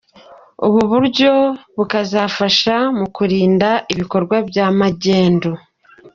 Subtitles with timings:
[0.65, 1.31] Ubu buryo
[1.77, 5.51] bukazafasha mu kurinda ibikorwa bya magendu.